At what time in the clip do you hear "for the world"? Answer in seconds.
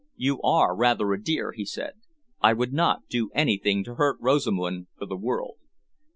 4.97-5.57